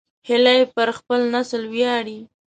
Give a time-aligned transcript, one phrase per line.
[0.27, 2.19] هیلۍ پر خپل نسل ویاړي